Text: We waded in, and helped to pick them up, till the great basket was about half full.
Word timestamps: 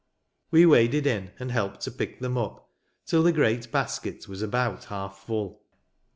We 0.49 0.65
waded 0.65 1.05
in, 1.05 1.29
and 1.37 1.51
helped 1.51 1.81
to 1.81 1.91
pick 1.91 2.21
them 2.21 2.35
up, 2.35 2.67
till 3.05 3.21
the 3.21 3.31
great 3.31 3.71
basket 3.71 4.27
was 4.27 4.41
about 4.41 4.85
half 4.85 5.19
full. 5.19 5.61